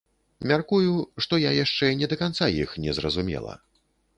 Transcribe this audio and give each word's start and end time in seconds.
Мяркую, 0.51 0.95
што 1.27 1.39
я 1.43 1.51
яшчэ 1.57 1.91
да 2.15 2.19
канца 2.25 2.45
іх 2.65 2.75
не 2.87 2.91
зразумела. 3.01 3.53